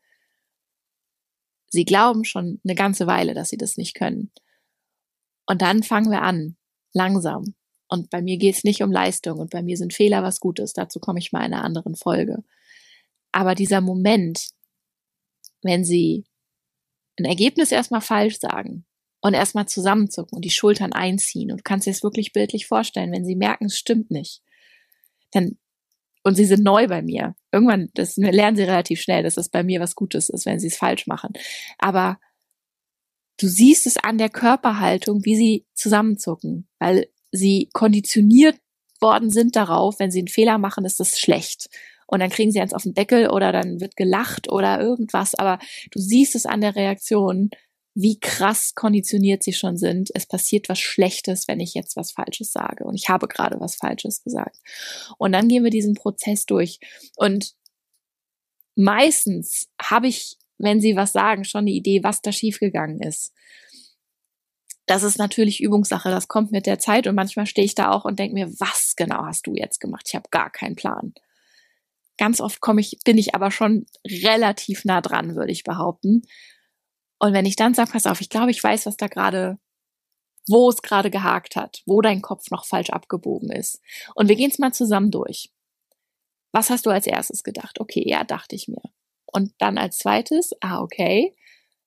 Sie 1.75 1.85
glauben 1.85 2.25
schon 2.25 2.61
eine 2.65 2.77
ganze 2.77 3.09
Weile, 3.09 3.35
dass 3.35 3.49
sie 3.49 3.57
das 3.57 3.77
nicht 3.77 3.95
können. 3.95 4.31
Und 5.45 5.61
dann 5.61 5.83
fangen 5.83 6.11
wir 6.11 6.23
an, 6.23 6.57
langsam. 6.93 7.57
Und 7.89 8.11
bei 8.11 8.23
mir 8.23 8.39
geht 8.39 8.55
es 8.55 8.65
nicht 8.65 8.83
um 8.83 8.93
Leistung 8.93 9.41
und 9.41 9.51
bei 9.51 9.61
mir 9.61 9.77
sind 9.77 9.93
Fehler 9.93 10.23
was 10.23 10.39
Gutes. 10.39 10.73
Dazu 10.73 11.01
komme 11.01 11.19
ich 11.19 11.33
mal 11.33 11.45
in 11.45 11.53
einer 11.53 11.65
anderen 11.65 11.97
Folge. 11.97 12.45
Aber 13.33 13.57
dieser 13.57 13.81
Moment, 13.81 14.51
wenn 15.63 15.85
sie 15.85 16.25
ein 17.19 17.25
Ergebnis 17.25 17.73
erstmal 17.73 18.01
falsch 18.01 18.39
sagen 18.39 18.87
und 19.21 19.35
erstmal 19.35 19.67
zusammenzucken 19.67 20.37
und 20.37 20.45
die 20.45 20.51
Schultern 20.51 20.93
einziehen 20.93 21.51
und 21.51 21.59
du 21.59 21.63
kannst 21.65 21.89
dir 21.89 21.91
es 21.91 22.05
wirklich 22.05 22.33
bildlich 22.33 22.67
vorstellen, 22.67 23.11
wenn 23.11 23.25
sie 23.25 23.37
merken, 23.37 23.67
es 23.67 23.77
stimmt 23.77 24.13
nicht, 24.13 24.43
dann 25.33 25.59
und 26.25 26.35
sie 26.35 26.47
sind 26.47 26.65
neu 26.65 26.89
bei 26.89 27.03
mir. 27.03 27.37
Irgendwann, 27.53 27.91
das 27.95 28.17
lernen 28.17 28.57
sie 28.57 28.65
relativ 28.65 29.01
schnell, 29.01 29.23
dass 29.23 29.35
das 29.35 29.51
bei 29.51 29.63
mir 29.63 29.81
was 29.81 29.95
Gutes 29.95 30.31
ist, 30.31 30.47
wenn 30.47 30.59
sie 30.59 30.69
es 30.69 30.77
falsch 30.77 31.07
machen. 31.07 31.33
Aber 31.79 32.19
du 33.39 33.47
siehst 33.47 33.87
es 33.87 33.99
an 33.99 34.19
der 34.19 34.31
Körperhaltung, 34.31 35.25
wie 35.25 35.37
sie 35.37 35.67
zusammenzucken, 35.75 36.67
weil 36.79 37.09
sie 37.31 37.69
konditioniert 37.73 38.57
worden 39.01 39.31
sind 39.31 39.55
darauf, 39.55 39.99
wenn 39.99 40.11
sie 40.11 40.21
einen 40.21 40.29
Fehler 40.29 40.57
machen, 40.57 40.85
ist 40.85 40.99
das 40.99 41.19
schlecht. 41.19 41.69
Und 42.07 42.21
dann 42.21 42.31
kriegen 42.31 42.51
sie 42.51 42.61
eins 42.61 42.73
auf 42.73 42.85
den 42.85 42.95
Deckel 42.95 43.29
oder 43.29 43.53
dann 43.53 43.81
wird 43.81 43.97
gelacht 43.97 44.51
oder 44.51 44.81
irgendwas. 44.81 45.35
Aber 45.35 45.59
du 45.91 45.99
siehst 45.99 46.35
es 46.35 46.47
an 46.47 46.61
der 46.61 46.75
Reaktion, 46.75 47.51
wie 47.95 48.19
krass 48.19 48.75
konditioniert 48.75 49.45
sie 49.45 49.53
schon 49.53 49.77
sind. 49.77 50.11
Es 50.15 50.27
passiert 50.27 50.69
was 50.69 50.81
Schlechtes, 50.81 51.47
wenn 51.47 51.61
ich 51.61 51.75
jetzt 51.75 51.97
was 51.97 52.11
Falsches 52.11 52.53
sage. 52.53 52.85
Und 52.85 52.97
ich 52.97 53.09
habe 53.09 53.29
gerade 53.29 53.61
was 53.61 53.77
Falsches 53.77 54.23
gesagt. 54.25 54.59
Und 55.17 55.33
dann 55.33 55.49
gehen 55.49 55.63
wir 55.63 55.71
diesen 55.71 55.95
Prozess 55.95 56.45
durch. 56.45 56.81
Und 57.17 57.55
meistens 58.75 59.69
habe 59.81 60.09
ich, 60.09 60.37
wenn 60.59 60.81
sie 60.81 60.97
was 60.97 61.13
sagen, 61.13 61.45
schon 61.45 61.63
eine 61.63 61.71
Idee, 61.71 62.03
was 62.03 62.21
da 62.21 62.33
schiefgegangen 62.33 63.01
ist. 63.01 63.33
Das 64.87 65.03
ist 65.03 65.17
natürlich 65.17 65.63
Übungssache, 65.63 66.11
das 66.11 66.29
kommt 66.29 66.53
mit 66.53 66.67
der 66.67 66.79
Zeit 66.79 67.07
und 67.07 67.15
manchmal 67.15 67.47
stehe 67.47 67.65
ich 67.65 67.75
da 67.75 67.91
auch 67.91 68.05
und 68.05 68.19
denke 68.19 68.35
mir, 68.35 68.51
was 68.61 68.95
genau 68.97 69.25
hast 69.25 69.47
du 69.47 69.55
jetzt 69.55 69.81
gemacht? 69.81 70.05
Ich 70.09 70.15
habe 70.15 70.29
gar 70.31 70.51
keinen 70.51 70.77
Plan. 70.77 71.15
Ganz 72.19 72.41
oft 72.41 72.61
komme 72.61 72.81
ich, 72.83 72.99
bin 73.05 73.17
ich 73.17 73.35
aber 73.35 73.51
schon 73.51 73.87
relativ 74.07 74.85
nah 74.85 75.01
dran, 75.01 75.37
würde 75.37 75.53
ich 75.53 75.65
behaupten. 75.65 76.23
Und 77.25 77.33
wenn 77.33 77.47
ich 77.47 77.57
dann 77.57 77.73
sage, 77.73 77.91
pass 77.91 78.05
auf, 78.05 78.21
ich 78.21 78.29
glaube, 78.29 78.51
ich 78.51 78.63
weiß, 78.63 78.85
was 78.85 78.99
da 78.99 79.07
gerade, 79.07 79.59
wo 80.47 80.69
es 80.69 80.83
gerade 80.83 81.11
gehakt 81.11 81.57
hat, 81.57 81.81
wo 81.87 82.03
dein 82.03 82.21
Kopf 82.21 82.51
noch 82.51 82.67
falsch 82.67 82.91
abgebogen 82.91 83.51
ist. 83.51 83.81
Und 84.15 84.29
wir 84.29 84.37
gehen 84.37 84.51
es 84.51 84.59
mal 84.59 84.75
zusammen 84.75 85.11
durch. 85.11 85.51
Was 86.53 86.69
hast 86.69 86.85
du 86.85 86.91
als 86.91 87.07
erstes 87.07 87.43
gedacht? 87.43 87.81
Okay, 87.81 88.05
ja, 88.07 88.25
dachte 88.25 88.55
ich 88.55 88.69
mir. 88.69 88.83
Und 89.25 89.55
dann 89.57 89.79
als 89.79 89.97
zweites, 89.97 90.53
ah, 90.61 90.83
okay. 90.83 91.35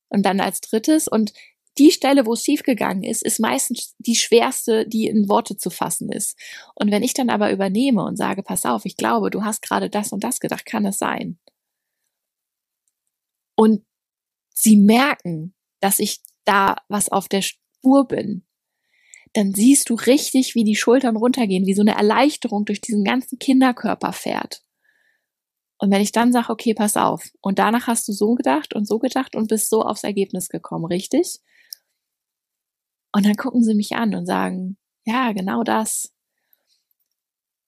Und 0.10 0.26
dann 0.26 0.40
als 0.40 0.60
drittes. 0.60 1.08
Und 1.08 1.34
die 1.78 1.92
Stelle, 1.92 2.26
wo 2.26 2.34
es 2.34 2.44
schiefgegangen 2.44 3.04
ist, 3.04 3.22
ist 3.22 3.40
meistens 3.40 3.94
die 4.00 4.16
schwerste, 4.16 4.88
die 4.88 5.06
in 5.06 5.30
Worte 5.30 5.56
zu 5.56 5.70
fassen 5.70 6.12
ist. 6.12 6.36
Und 6.74 6.90
wenn 6.90 7.04
ich 7.04 7.14
dann 7.14 7.30
aber 7.30 7.52
übernehme 7.52 8.04
und 8.04 8.18
sage, 8.18 8.42
pass 8.42 8.66
auf, 8.66 8.86
ich 8.86 8.98
glaube, 8.98 9.30
du 9.30 9.44
hast 9.44 9.62
gerade 9.62 9.92
das 9.92 10.12
und 10.12 10.24
das 10.24 10.40
gedacht, 10.40 10.66
kann 10.66 10.88
es 10.88 10.98
sein. 10.98 11.38
Und 13.56 13.87
sie 14.58 14.78
merken, 14.78 15.54
dass 15.80 16.00
ich 16.00 16.20
da 16.46 16.78
was 16.88 17.10
auf 17.10 17.28
der 17.28 17.42
Spur 17.42 18.08
bin, 18.08 18.44
dann 19.34 19.54
siehst 19.54 19.90
du 19.90 19.96
richtig, 19.96 20.56
wie 20.56 20.64
die 20.64 20.76
Schultern 20.76 21.16
runtergehen, 21.16 21.66
wie 21.66 21.76
so 21.76 21.82
eine 21.82 21.96
Erleichterung 21.96 22.66
durch 22.66 22.82
diesen 22.82 23.04
ganzen 23.04 23.38
Kinderkörper 23.38 24.14
fährt. 24.14 24.64
Und 25.78 25.92
wenn 25.92 26.02
ich 26.02 26.12
dann 26.12 26.34
sage, 26.34 26.50
okay, 26.50 26.74
pass 26.74 26.98
auf, 26.98 27.30
und 27.40 27.60
danach 27.60 27.86
hast 27.86 28.08
du 28.08 28.14
so 28.14 28.34
gedacht 28.34 28.74
und 28.74 28.88
so 28.88 28.98
gedacht 28.98 29.36
und 29.36 29.48
bist 29.48 29.70
so 29.70 29.84
aufs 29.84 30.04
Ergebnis 30.04 30.50
gekommen, 30.50 30.86
richtig? 30.86 31.40
Und 33.12 33.26
dann 33.26 33.36
gucken 33.36 33.64
sie 33.64 33.76
mich 33.76 33.96
an 33.96 34.16
und 34.16 34.26
sagen, 34.26 34.78
ja, 35.06 35.34
genau 35.34 35.64
das. 35.64 36.12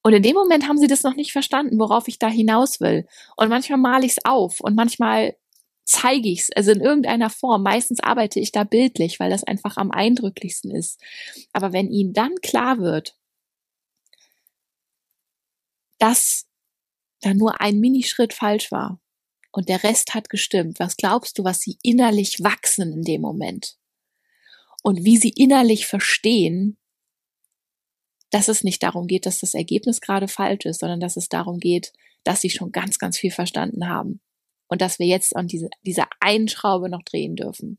Und 0.02 0.14
in 0.14 0.24
dem 0.24 0.34
Moment 0.34 0.68
haben 0.68 0.80
sie 0.80 0.88
das 0.88 1.04
noch 1.04 1.16
nicht 1.16 1.34
verstanden, 1.34 1.78
worauf 1.78 2.08
ich 2.08 2.18
da 2.18 2.30
hinaus 2.30 2.80
will. 2.80 3.06
Und 3.36 3.50
manchmal 3.50 3.78
male 3.78 4.06
ich 4.08 4.14
es 4.14 4.26
auf 4.26 4.60
und 4.60 4.76
manchmal 4.76 5.36
zeige 5.90 6.30
ich 6.30 6.42
es, 6.42 6.50
also 6.56 6.72
in 6.72 6.82
irgendeiner 6.82 7.32
Form. 7.32 7.64
Meistens 7.64 8.00
arbeite 8.00 8.40
ich 8.40 8.52
da 8.52 8.64
bildlich, 8.64 9.20
weil 9.20 9.32
das 9.32 9.44
einfach 9.44 9.76
am 9.76 9.90
eindrücklichsten 9.92 10.70
ist. 10.72 11.02
Aber 11.52 11.74
wenn 11.74 11.90
ihnen 11.90 12.14
dann 12.14 12.36
klar 12.42 12.78
wird, 12.78 13.18
dass 15.98 16.48
da 17.22 17.34
nur 17.34 17.60
ein 17.60 17.80
Minischritt 17.80 18.34
falsch 18.34 18.72
war 18.72 19.02
und 19.52 19.68
der 19.68 19.84
Rest 19.84 20.14
hat 20.14 20.30
gestimmt, 20.30 20.80
was 20.80 20.96
glaubst 20.96 21.40
du, 21.40 21.44
was 21.44 21.60
sie 21.60 21.80
innerlich 21.82 22.44
wachsen 22.44 22.94
in 22.94 23.02
dem 23.02 23.22
Moment? 23.22 23.76
Und 24.84 25.04
wie 25.04 25.18
sie 25.18 25.34
innerlich 25.36 25.88
verstehen, 25.88 26.78
dass 28.30 28.48
es 28.48 28.64
nicht 28.64 28.84
darum 28.84 29.08
geht, 29.08 29.26
dass 29.26 29.40
das 29.40 29.56
Ergebnis 29.56 30.02
gerade 30.02 30.28
falsch 30.28 30.66
ist, 30.66 30.82
sondern 30.82 31.00
dass 31.00 31.18
es 31.18 31.30
darum 31.30 31.60
geht, 31.60 31.94
dass 32.24 32.42
sie 32.42 32.52
schon 32.52 32.72
ganz, 32.72 33.00
ganz 33.00 33.18
viel 33.18 33.32
verstanden 33.32 33.90
haben 33.90 34.22
und 34.70 34.82
dass 34.82 35.00
wir 35.00 35.08
jetzt 35.08 35.36
an 35.36 35.48
diese, 35.48 35.70
dieser 35.86 36.08
einen 36.22 36.48
Schraube 36.48 36.90
noch 36.90 37.04
drehen 37.04 37.36
dürfen. 37.36 37.78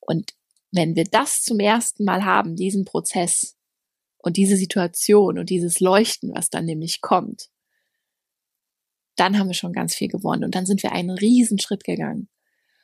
Und 0.00 0.34
wenn 0.72 0.96
wir 0.96 1.04
das 1.04 1.42
zum 1.42 1.60
ersten 1.60 2.04
Mal 2.04 2.24
haben, 2.24 2.56
diesen 2.56 2.84
Prozess 2.84 3.56
und 4.18 4.36
diese 4.36 4.56
Situation 4.56 5.38
und 5.38 5.50
dieses 5.50 5.78
Leuchten, 5.78 6.34
was 6.34 6.50
dann 6.50 6.64
nämlich 6.64 7.00
kommt, 7.00 7.50
dann 9.16 9.38
haben 9.38 9.46
wir 9.46 9.54
schon 9.54 9.72
ganz 9.72 9.94
viel 9.94 10.08
gewonnen 10.08 10.42
und 10.42 10.56
dann 10.56 10.66
sind 10.66 10.82
wir 10.82 10.90
einen 10.90 11.10
riesen 11.10 11.60
Schritt 11.60 11.84
gegangen. 11.84 12.28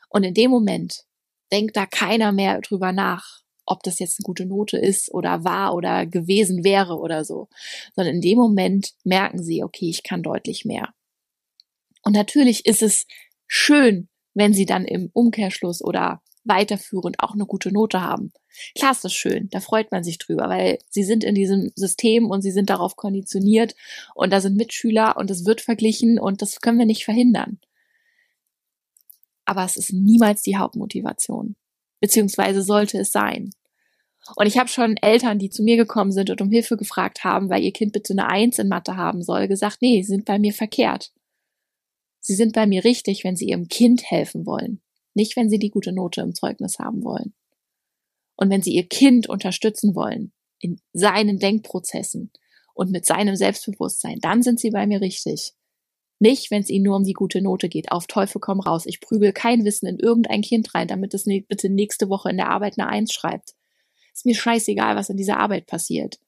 Und 0.09 0.23
in 0.23 0.35
dem 0.35 0.51
Moment 0.51 1.05
denkt 1.51 1.77
da 1.77 1.87
keiner 1.87 2.31
mehr 2.31 2.61
drüber 2.61 2.93
nach, 2.93 3.41
ob 3.65 3.83
das 3.83 3.99
jetzt 3.99 4.21
eine 4.21 4.25
gute 4.25 4.47
Note 4.47 4.77
ist 4.77 5.13
oder 5.13 5.45
war 5.45 5.75
oder 5.75 6.07
gewesen 6.07 6.65
wäre 6.65 6.99
oder 6.99 7.25
so, 7.25 7.49
sondern 7.95 8.17
in 8.17 8.21
dem 8.21 8.39
Moment 8.39 8.93
merken 9.05 9.43
sie, 9.43 9.65
okay, 9.65 9.89
ich 9.89 10.03
kann 10.03 10.23
deutlich 10.23 10.65
mehr. 10.65 10.93
Und 12.03 12.15
natürlich 12.15 12.67
ist 12.67 12.83
es 12.83 13.07
schön, 13.47 14.09
wenn 14.35 14.55
sie 14.55 14.67
dann 14.67 14.85
im 14.85 15.11
Umkehrschluss 15.13 15.83
oder 15.83 16.23
weiterführend 16.45 17.21
auch 17.21 17.35
eine 17.35 17.47
gute 17.47 17.73
Note 17.73 18.01
haben. 18.01 18.33
Klar 18.77 18.93
ist 18.93 19.05
das 19.05 19.13
schön, 19.13 19.49
da 19.51 19.61
freut 19.61 19.93
man 19.93 20.03
sich 20.03 20.19
drüber, 20.19 20.49
weil 20.49 20.79
sie 20.89 21.05
sind 21.05 21.23
in 21.23 21.35
diesem 21.35 21.71
System 21.77 22.31
und 22.31 22.43
sie 22.43 22.51
sind 22.51 22.71
darauf 22.71 22.97
konditioniert 22.97 23.75
und 24.15 24.33
da 24.33 24.41
sind 24.41 24.57
Mitschüler 24.57 25.17
und 25.17 25.31
es 25.31 25.45
wird 25.45 25.61
verglichen 25.61 26.19
und 26.19 26.43
das 26.43 26.61
können 26.61 26.79
wir 26.79 26.87
nicht 26.87 27.05
verhindern. 27.05 27.59
Aber 29.45 29.65
es 29.65 29.77
ist 29.77 29.93
niemals 29.93 30.43
die 30.43 30.57
Hauptmotivation, 30.57 31.57
beziehungsweise 32.01 32.63
sollte 32.63 32.99
es 32.99 33.13
sein. 33.13 33.51
Und 34.37 34.47
ich 34.47 34.59
habe 34.59 34.69
schon 34.69 34.97
Eltern, 34.97 35.39
die 35.39 35.51
zu 35.51 35.63
mir 35.63 35.77
gekommen 35.77 36.13
sind 36.13 36.31
und 36.31 36.41
um 36.41 36.51
Hilfe 36.51 36.77
gefragt 36.77 37.25
haben, 37.25 37.49
weil 37.49 37.63
ihr 37.63 37.73
Kind 37.73 37.93
bitte 37.93 38.13
eine 38.13 38.29
Eins 38.29 38.59
in 38.59 38.69
Mathe 38.69 38.97
haben 38.97 39.23
soll, 39.23 39.49
gesagt, 39.49 39.79
nee, 39.81 40.03
sie 40.03 40.09
sind 40.09 40.25
bei 40.25 40.39
mir 40.39 40.53
verkehrt. 40.53 41.13
Sie 42.21 42.35
sind 42.35 42.53
bei 42.53 42.67
mir 42.67 42.85
richtig, 42.85 43.25
wenn 43.25 43.37
Sie 43.37 43.47
Ihrem 43.47 43.69
Kind 43.69 44.11
helfen 44.11 44.47
wollen, 44.47 44.81
nicht 45.15 45.37
wenn 45.37 45.49
Sie 45.49 45.59
die 45.59 45.71
gute 45.71 45.93
Note 45.93 46.21
im 46.21 46.35
Zeugnis 46.35 46.79
haben 46.79 47.03
wollen. 47.03 47.35
Und 48.37 48.51
wenn 48.51 48.63
Sie 48.63 48.73
Ihr 48.75 48.89
Kind 48.89 49.29
unterstützen 49.29 49.95
wollen 49.95 50.33
in 50.59 50.81
seinen 50.93 51.39
Denkprozessen 51.39 52.31
und 52.75 52.91
mit 52.91 53.07
seinem 53.07 53.37
Selbstbewusstsein, 53.37 54.19
dann 54.21 54.43
sind 54.43 54.61
Sie 54.61 54.71
bei 54.71 54.87
mir 54.87 55.01
richtig. 55.01 55.55
Nicht, 56.19 56.51
wenn 56.51 56.63
es 56.63 56.69
Ihnen 56.69 56.85
nur 56.85 56.97
um 56.97 57.05
die 57.05 57.15
gute 57.15 57.41
Note 57.41 57.71
geht. 57.71 57.91
Auf 57.91 58.07
Teufel 58.07 58.41
komm 58.41 58.61
raus. 58.61 58.85
Ich 58.85 59.01
prügel 59.01 59.33
kein 59.33 59.65
Wissen 59.65 59.87
in 59.87 59.99
irgendein 59.99 60.43
Kind 60.43 60.75
rein, 60.75 60.87
damit 60.87 61.15
es 61.15 61.25
bitte 61.25 61.71
nächste 61.71 62.11
Woche 62.11 62.29
in 62.29 62.37
der 62.37 62.51
Arbeit 62.51 62.79
eine 62.79 62.89
Eins 62.89 63.15
schreibt. 63.15 63.55
Ist 64.13 64.27
mir 64.27 64.35
scheißegal, 64.35 64.97
was 64.97 65.09
in 65.09 65.17
dieser 65.17 65.39
Arbeit 65.39 65.67
passiert. 65.67 66.19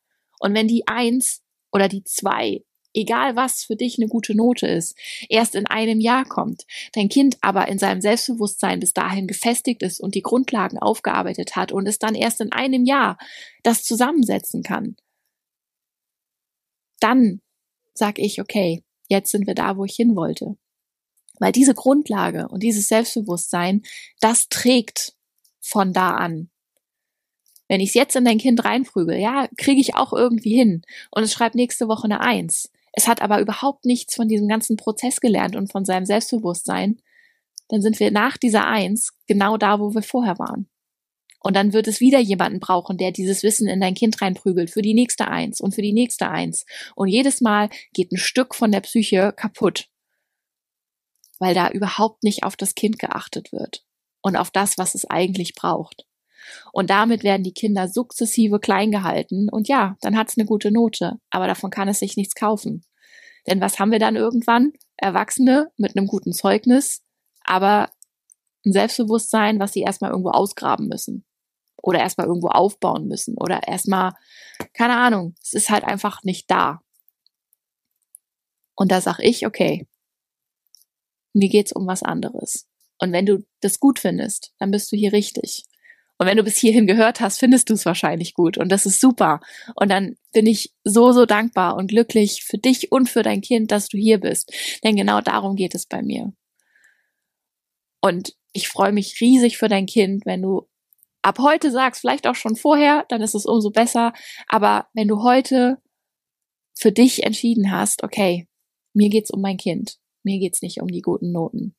Und 0.40 0.54
wenn 0.54 0.66
die 0.66 0.88
Eins 0.88 1.42
oder 1.70 1.88
die 1.88 2.04
Zwei 2.04 2.64
egal 2.94 3.37
was 3.37 3.64
für 3.64 3.76
dich 3.76 3.99
eine 3.99 4.08
gute 4.08 4.34
Note 4.34 4.66
ist, 4.66 4.96
erst 5.28 5.54
in 5.54 5.66
einem 5.66 6.00
Jahr 6.00 6.25
kommt, 6.25 6.66
dein 6.92 7.08
Kind 7.08 7.38
aber 7.40 7.68
in 7.68 7.78
seinem 7.78 8.00
Selbstbewusstsein 8.00 8.80
bis 8.80 8.92
dahin 8.92 9.26
gefestigt 9.26 9.82
ist 9.82 10.00
und 10.00 10.14
die 10.14 10.22
Grundlagen 10.22 10.78
aufgearbeitet 10.78 11.56
hat 11.56 11.72
und 11.72 11.87
es 11.87 11.99
dann 11.99 12.14
erst 12.14 12.40
in 12.40 12.52
einem 12.52 12.84
Jahr 12.84 13.18
das 13.62 13.84
zusammensetzen 13.84 14.62
kann, 14.62 14.96
dann 17.00 17.40
sag 17.94 18.18
ich, 18.18 18.40
okay, 18.40 18.82
jetzt 19.08 19.30
sind 19.30 19.46
wir 19.46 19.54
da, 19.54 19.76
wo 19.76 19.84
ich 19.84 19.94
hin 19.94 20.16
wollte. 20.16 20.56
Weil 21.38 21.52
diese 21.52 21.75
Grundlage 21.75 22.49
und 22.49 22.62
dieses 22.62 22.88
Selbstbewusstsein, 22.88 23.82
das 24.20 24.49
trägt 24.49 25.14
von 25.61 25.92
da 25.92 26.11
an. 26.11 26.50
Wenn 27.68 27.80
ich 27.80 27.90
es 27.90 27.94
jetzt 27.94 28.16
in 28.16 28.25
dein 28.25 28.38
Kind 28.38 28.64
reinprügel, 28.64 29.18
ja, 29.18 29.49
kriege 29.56 29.80
ich 29.80 29.94
auch 29.94 30.12
irgendwie 30.12 30.54
hin 30.54 30.82
und 31.11 31.22
es 31.22 31.32
schreibt 31.32 31.54
nächste 31.54 31.88
Woche 31.88 32.04
eine 32.04 32.20
Eins. 32.20 32.70
Es 32.92 33.08
hat 33.08 33.22
aber 33.22 33.40
überhaupt 33.40 33.84
nichts 33.84 34.14
von 34.14 34.28
diesem 34.28 34.49
ganzen 34.49 34.76
Prozess 34.76 35.20
gelernt 35.20 35.56
und 35.56 35.72
von 35.72 35.84
seinem 35.84 36.04
Selbstbewusstsein. 36.04 37.00
Dann 37.68 37.80
sind 37.80 37.99
wir 38.00 38.11
nach 38.11 38.37
dieser 38.37 38.66
Eins 38.66 39.12
genau 39.26 39.56
da, 39.56 39.80
wo 39.80 39.94
wir 39.94 40.02
vorher 40.02 40.38
waren. 40.38 40.68
Und 41.40 41.56
dann 41.56 41.72
wird 41.72 41.88
es 41.88 42.00
wieder 42.00 42.20
jemanden 42.20 42.61
brauchen, 42.61 42.99
der 42.99 43.11
dieses 43.11 43.42
Wissen 43.42 43.66
in 43.66 43.80
dein 43.80 43.94
Kind 43.94 44.20
reinprügelt 44.22 44.70
für 44.70 44.82
die 44.82 44.94
nächste 44.94 45.28
Eins 45.28 45.61
und 45.61 45.75
für 45.75 45.82
die 45.82 45.92
nächste 45.92 46.28
Eins. 46.28 46.64
Und 46.94 47.08
jedes 47.08 47.40
Mal 47.40 47.68
geht 47.92 48.12
ein 48.12 48.18
Stück 48.18 48.54
von 48.54 48.70
der 48.70 48.80
Psyche 48.80 49.32
kaputt, 49.34 49.88
weil 51.38 51.54
da 51.54 51.70
überhaupt 51.70 52.22
nicht 52.22 52.44
auf 52.44 52.56
das 52.56 52.75
Kind 52.75 52.99
geachtet 52.99 53.52
wird 53.52 53.84
und 54.20 54.37
auf 54.37 54.50
das, 54.50 54.78
was 54.78 54.94
es 54.94 55.04
eigentlich 55.04 55.54
braucht. 55.54 56.06
Und 56.72 56.90
damit 56.90 57.25
werden 57.25 57.42
die 57.42 57.54
Kinder 57.54 57.88
sukzessive 57.88 58.61
klein 58.61 58.90
gehalten. 58.90 59.49
Und 59.50 59.68
ja, 59.68 59.96
dann 60.00 60.16
hat 60.16 60.30
es 60.30 60.38
eine 60.38 60.46
gute 60.46 60.70
Note. 60.70 61.18
Aber 61.30 61.46
davon 61.46 61.70
kann 61.70 61.88
es 61.88 61.99
sich 61.99 62.16
nichts 62.16 62.34
kaufen. 62.34 62.84
Denn 63.46 63.61
was 63.61 63.78
haben 63.78 63.90
wir 63.90 63.99
dann 63.99 64.16
irgendwann? 64.16 64.72
Erwachsene 64.96 65.70
mit 65.76 65.96
einem 65.96 66.06
guten 66.06 66.32
Zeugnis, 66.32 67.02
aber 67.44 67.90
ein 68.64 68.72
Selbstbewusstsein, 68.72 69.58
was 69.58 69.72
sie 69.72 69.80
erstmal 69.80 70.11
irgendwo 70.11 70.30
ausgraben 70.30 70.87
müssen. 70.88 71.25
Oder 71.82 71.99
erstmal 71.99 72.28
irgendwo 72.28 72.49
aufbauen 72.49 73.08
müssen. 73.08 73.37
Oder 73.37 73.66
erstmal, 73.66 74.12
keine 74.72 74.96
Ahnung, 74.96 75.34
es 75.42 75.52
ist 75.52 75.70
halt 75.70 75.82
einfach 75.82 76.22
nicht 76.22 76.49
da. 76.50 76.80
Und 78.76 78.92
da 78.92 79.00
sag 79.00 79.18
ich, 79.18 79.46
okay, 79.46 79.88
mir 81.32 81.49
geht's 81.49 81.72
um 81.72 81.87
was 81.87 82.02
anderes. 82.02 82.68
Und 82.99 83.12
wenn 83.12 83.26
du 83.26 83.44
das 83.61 83.80
gut 83.80 83.99
findest, 83.99 84.54
dann 84.58 84.70
bist 84.70 84.92
du 84.92 84.96
hier 84.96 85.12
richtig. 85.12 85.64
Und 86.19 86.26
wenn 86.26 86.37
du 86.37 86.45
bis 86.45 86.57
hierhin 86.57 86.87
gehört 86.87 87.21
hast, 87.21 87.38
findest 87.38 87.69
du 87.69 87.75
es 87.75 87.85
wahrscheinlich 87.85 88.35
gut. 88.35 88.57
Und 88.57 88.71
das 88.71 88.87
ist 88.87 89.00
super. 89.00 89.40
Und 89.75 89.90
dann 89.90 90.16
bin 90.33 90.47
ich 90.47 90.73
so, 90.85 91.12
so 91.12 91.26
dankbar 91.26 91.76
und 91.76 91.88
glücklich 91.88 92.45
für 92.45 92.59
dich 92.59 92.92
und 92.92 93.09
für 93.09 93.23
dein 93.23 93.40
Kind, 93.40 93.73
dass 93.73 93.88
du 93.88 93.97
hier 93.99 94.19
bist. 94.21 94.52
Denn 94.85 94.95
genau 94.95 95.21
darum 95.21 95.57
geht 95.57 95.75
es 95.75 95.87
bei 95.87 96.02
mir. 96.02 96.33
Und 98.00 98.35
ich 98.52 98.69
freue 98.69 98.92
mich 98.92 99.21
riesig 99.21 99.59
für 99.59 99.69
dein 99.69 99.87
Kind, 99.87 100.26
wenn 100.26 100.42
du 100.42 100.69
ab 101.23 101.38
heute 101.38 101.71
sagst, 101.71 102.00
vielleicht 102.00 102.26
auch 102.26 102.35
schon 102.35 102.57
vorher, 102.57 103.07
dann 103.09 103.23
ist 103.23 103.35
es 103.35 103.47
umso 103.47 103.71
besser. 103.71 104.12
Aber 104.49 104.88
wenn 104.92 105.09
du 105.09 105.23
heute 105.23 105.78
für 106.75 106.92
dich 106.92 107.23
entschieden 107.25 107.71
hast, 107.71 108.02
okay, 108.02 108.49
mir 108.92 109.09
geht's 109.09 109.31
um 109.31 109.40
mein 109.40 109.57
Kind, 109.57 109.99
mir 110.23 110.38
geht's 110.38 110.62
nicht 110.62 110.81
um 110.81 110.88
die 110.88 111.00
guten 111.00 111.33
Noten, 111.33 111.75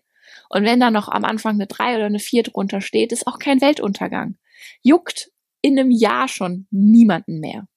und 0.50 0.63
wenn 0.63 0.80
da 0.80 0.92
noch 0.92 1.08
am 1.08 1.25
Anfang 1.25 1.56
eine 1.56 1.68
drei 1.68 1.96
oder 1.96 2.06
eine 2.06 2.20
vier 2.20 2.44
drunter 2.44 2.82
steht, 2.82 3.12
ist 3.12 3.28
auch 3.28 3.40
kein 3.40 3.62
Weltuntergang. 3.62 4.38
Juckt 4.82 5.32
in 5.62 5.80
einem 5.80 5.92
Jahr 5.92 6.28
schon 6.28 6.68
niemanden 6.72 7.40
mehr. 7.40 7.68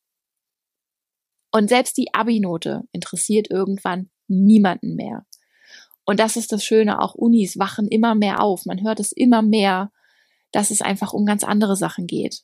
Und 1.53 1.69
selbst 1.69 1.97
die 1.97 2.13
Abi-Note 2.13 2.83
interessiert 2.93 3.51
irgendwann 3.51 4.11
niemanden 4.29 4.95
mehr. 4.95 5.25
Und 6.05 6.21
das 6.21 6.37
ist 6.37 6.53
das 6.53 6.65
Schöne, 6.65 7.01
auch 7.01 7.15
Unis 7.15 7.59
wachen 7.59 7.89
immer 7.89 8.15
mehr 8.15 8.41
auf. 8.41 8.67
Man 8.67 8.83
hört 8.83 9.01
es 9.01 9.13
immer 9.13 9.43
mehr, 9.43 9.91
dass 10.53 10.71
es 10.71 10.83
einfach 10.83 11.13
um 11.13 11.27
ganz 11.27 11.45
andere 11.45 11.77
Sachen 11.77 12.07
geht. 12.07 12.43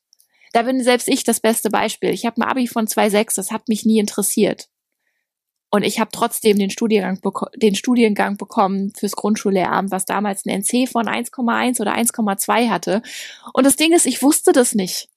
Da 0.52 0.62
bin 0.62 0.82
selbst 0.82 1.08
ich 1.08 1.24
das 1.24 1.40
beste 1.40 1.70
Beispiel. 1.70 2.10
Ich 2.10 2.26
habe 2.26 2.40
ein 2.40 2.48
Abi 2.48 2.66
von 2.66 2.86
2,6, 2.86 3.36
das 3.36 3.50
hat 3.50 3.68
mich 3.68 3.86
nie 3.86 3.98
interessiert. 3.98 4.68
Und 5.74 5.84
ich 5.84 5.98
habe 5.98 6.10
trotzdem 6.12 6.58
den 6.58 6.68
Studiengang, 6.68 7.18
den 7.56 7.74
Studiengang 7.74 8.36
bekommen 8.36 8.92
fürs 8.94 9.16
Grundschullehramt, 9.16 9.90
was 9.90 10.04
damals 10.04 10.44
ein 10.44 10.50
NC 10.60 10.86
von 10.86 11.06
1,1 11.06 11.80
oder 11.80 11.96
1,2 11.96 12.68
hatte. 12.68 13.00
Und 13.54 13.64
das 13.64 13.76
Ding 13.76 13.94
ist, 13.94 14.04
ich 14.04 14.22
wusste 14.22 14.52
das 14.52 14.74
nicht. 14.74 15.08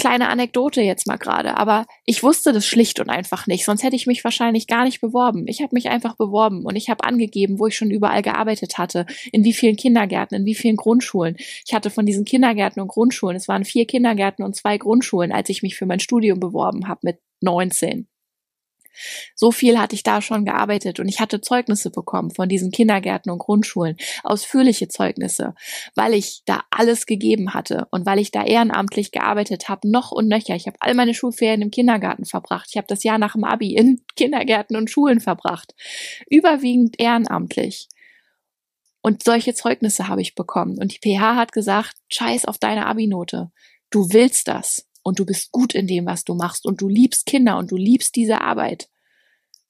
Kleine 0.00 0.30
Anekdote 0.30 0.80
jetzt 0.80 1.06
mal 1.06 1.18
gerade, 1.18 1.58
aber 1.58 1.84
ich 2.06 2.22
wusste 2.22 2.54
das 2.54 2.66
schlicht 2.66 2.98
und 2.98 3.10
einfach 3.10 3.46
nicht, 3.46 3.66
sonst 3.66 3.82
hätte 3.82 3.94
ich 3.94 4.06
mich 4.06 4.24
wahrscheinlich 4.24 4.66
gar 4.66 4.84
nicht 4.84 5.02
beworben. 5.02 5.46
Ich 5.46 5.60
habe 5.60 5.74
mich 5.74 5.90
einfach 5.90 6.16
beworben 6.16 6.64
und 6.64 6.74
ich 6.74 6.88
habe 6.88 7.04
angegeben, 7.04 7.58
wo 7.58 7.66
ich 7.66 7.76
schon 7.76 7.90
überall 7.90 8.22
gearbeitet 8.22 8.78
hatte, 8.78 9.04
in 9.32 9.44
wie 9.44 9.52
vielen 9.52 9.76
Kindergärten, 9.76 10.38
in 10.38 10.46
wie 10.46 10.54
vielen 10.54 10.76
Grundschulen. 10.76 11.36
Ich 11.66 11.74
hatte 11.74 11.90
von 11.90 12.06
diesen 12.06 12.24
Kindergärten 12.24 12.80
und 12.80 12.88
Grundschulen, 12.88 13.36
es 13.36 13.48
waren 13.48 13.66
vier 13.66 13.86
Kindergärten 13.86 14.46
und 14.46 14.56
zwei 14.56 14.78
Grundschulen, 14.78 15.30
als 15.30 15.50
ich 15.50 15.62
mich 15.62 15.76
für 15.76 15.86
mein 15.86 16.00
Studium 16.00 16.40
beworben 16.40 16.88
habe 16.88 17.00
mit 17.02 17.18
19. 17.42 18.08
So 19.34 19.50
viel 19.50 19.78
hatte 19.78 19.94
ich 19.94 20.02
da 20.02 20.22
schon 20.22 20.44
gearbeitet 20.44 21.00
und 21.00 21.08
ich 21.08 21.20
hatte 21.20 21.40
Zeugnisse 21.40 21.90
bekommen 21.90 22.30
von 22.30 22.48
diesen 22.48 22.70
Kindergärten 22.70 23.30
und 23.30 23.38
Grundschulen, 23.38 23.96
ausführliche 24.22 24.88
Zeugnisse, 24.88 25.54
weil 25.94 26.14
ich 26.14 26.42
da 26.46 26.62
alles 26.70 27.06
gegeben 27.06 27.54
hatte 27.54 27.86
und 27.90 28.06
weil 28.06 28.18
ich 28.18 28.30
da 28.30 28.44
ehrenamtlich 28.44 29.12
gearbeitet 29.12 29.68
habe, 29.68 29.90
noch 29.90 30.12
und 30.12 30.28
nöcher. 30.28 30.54
Ich 30.54 30.66
habe 30.66 30.76
all 30.80 30.94
meine 30.94 31.14
Schulferien 31.14 31.62
im 31.62 31.70
Kindergarten 31.70 32.24
verbracht. 32.24 32.68
Ich 32.70 32.76
habe 32.76 32.86
das 32.88 33.04
Jahr 33.04 33.18
nach 33.18 33.32
dem 33.34 33.44
Abi 33.44 33.74
in 33.74 34.02
Kindergärten 34.16 34.76
und 34.76 34.90
Schulen 34.90 35.20
verbracht. 35.20 35.74
Überwiegend 36.28 37.00
ehrenamtlich. 37.00 37.88
Und 39.02 39.24
solche 39.24 39.52
Zeugnisse 39.52 40.06
habe 40.08 40.22
ich 40.22 40.36
bekommen. 40.36 40.78
Und 40.78 40.92
die 40.92 41.16
PH 41.16 41.34
hat 41.34 41.52
gesagt, 41.52 41.96
scheiß 42.08 42.44
auf 42.44 42.58
deine 42.58 42.86
Abi-Note. 42.86 43.50
Du 43.90 44.12
willst 44.12 44.46
das 44.46 44.86
und 45.02 45.18
du 45.18 45.26
bist 45.26 45.50
gut 45.50 45.74
in 45.74 45.86
dem, 45.86 46.06
was 46.06 46.24
du 46.24 46.34
machst 46.34 46.64
und 46.66 46.80
du 46.80 46.88
liebst 46.88 47.26
Kinder 47.26 47.58
und 47.58 47.70
du 47.70 47.76
liebst 47.76 48.16
diese 48.16 48.40
Arbeit. 48.40 48.88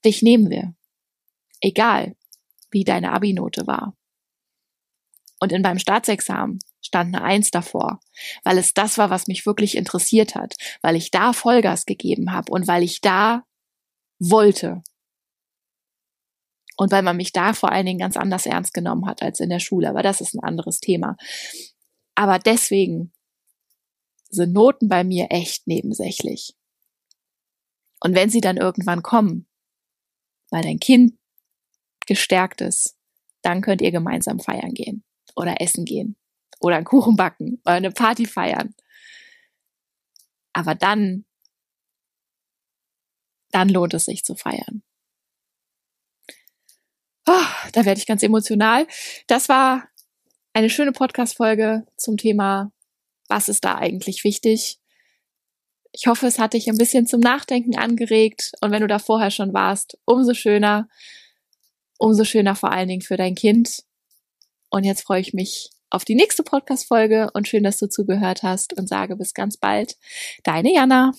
Dich 0.05 0.23
nehmen 0.23 0.51
wir. 0.51 0.75
Egal, 1.61 2.17
wie 2.71 2.85
deine 2.85 3.13
Abi-Note 3.13 3.67
war. 3.67 3.97
Und 5.41 5.53
in 5.53 5.63
meinem 5.63 5.79
Staatsexamen 5.79 6.61
stand 6.81 7.15
eine 7.15 7.25
Eins 7.25 7.51
davor, 7.51 8.01
weil 8.45 8.59
es 8.59 8.75
das 8.75 8.99
war, 8.99 9.11
was 9.11 9.27
mich 9.27 9.47
wirklich 9.47 9.77
interessiert 9.77 10.35
hat, 10.35 10.55
weil 10.83 10.97
ich 10.97 11.11
da 11.11 11.33
Vollgas 11.33 11.87
gegeben 11.87 12.33
habe 12.33 12.53
und 12.53 12.69
weil 12.69 12.83
ich 12.83 13.01
da 13.01 13.45
wollte. 14.19 14.83
Und 16.77 16.91
weil 16.91 17.03
man 17.03 17.17
mich 17.17 17.33
da 17.33 17.53
vor 17.55 17.71
allen 17.71 17.87
Dingen 17.87 17.99
ganz 17.99 18.17
anders 18.17 18.47
ernst 18.47 18.73
genommen 18.73 19.07
hat 19.07 19.23
als 19.23 19.41
in 19.41 19.51
der 19.51 19.59
Schule. 19.59 19.89
Aber 19.89 20.03
das 20.03 20.21
ist 20.21 20.35
ein 20.35 20.43
anderes 20.43 20.81
Thema. 20.81 21.17
Aber 22.15 22.39
deswegen 22.39 23.13
sind 24.33 24.53
Noten 24.53 24.89
bei 24.89 25.05
mir 25.05 25.29
echt 25.31 25.67
nebensächlich. 25.67 26.57
Und 28.01 28.15
wenn 28.15 28.31
sie 28.31 28.41
dann 28.41 28.57
irgendwann 28.57 29.03
kommen, 29.03 29.47
weil 30.51 30.63
dein 30.63 30.81
Kind 30.81 31.19
gestärkt 32.07 32.61
ist, 32.61 32.97
dann 33.43 33.61
könnt 33.61 33.81
ihr 33.81 33.93
gemeinsam 33.93 34.41
feiern 34.41 34.73
gehen 34.75 35.05
oder 35.37 35.61
essen 35.61 35.85
gehen 35.85 36.17
oder 36.61 36.77
einen 36.77 36.85
Kuchen 36.85 37.17
backen 37.17 37.61
oder 37.65 37.75
eine 37.75 37.93
Party 37.93 38.27
feiern. 38.27 38.75
Aber 40.53 40.75
dann, 40.75 41.25
dann 43.51 43.69
lohnt 43.69 43.95
es 43.95 44.07
sich 44.07 44.25
zu 44.25 44.35
feiern. 44.35 44.83
Oh, 47.27 47.47
da 47.73 47.85
werde 47.85 48.01
ich 48.01 48.07
ganz 48.07 48.23
emotional. 48.23 48.87
Das 49.29 49.49
war 49.49 49.89
eine 50.53 50.71
schöne 50.71 50.93
Podcast-Folge 50.93 51.87
zum 51.97 52.17
Thema 52.17 52.73
was 53.33 53.49
ist 53.49 53.65
da 53.65 53.77
eigentlich 53.77 54.25
wichtig. 54.25 54.79
Ich 55.93 56.07
hoffe, 56.07 56.27
es 56.27 56.39
hat 56.39 56.53
dich 56.53 56.69
ein 56.69 56.77
bisschen 56.77 57.07
zum 57.07 57.21
Nachdenken 57.21 57.77
angeregt 57.77 58.53
und 58.61 58.71
wenn 58.71 58.83
du 58.83 58.87
da 58.87 58.99
vorher 58.99 59.31
schon 59.31 59.55
warst, 59.55 59.99
umso 60.05 60.35
schöner, 60.35 60.89
umso 61.99 62.25
schöner 62.25 62.55
vor 62.55 62.73
allen 62.73 62.89
Dingen 62.89 63.03
für 63.03 63.17
dein 63.17 63.35
Kind. 63.35 63.85
Und 64.71 64.85
jetzt 64.85 65.03
freue 65.03 65.21
ich 65.21 65.33
mich 65.33 65.71
auf 65.91 66.05
die 66.05 66.15
nächste 66.15 66.43
Podcast-Folge 66.43 67.31
und 67.33 67.49
schön, 67.49 67.65
dass 67.65 67.79
du 67.79 67.89
zugehört 67.89 68.43
hast 68.43 68.75
und 68.75 68.89
sage 68.89 69.17
bis 69.17 69.35
ganz 69.35 69.57
bald. 69.57 69.97
Deine 70.45 70.73
Jana. 70.73 71.13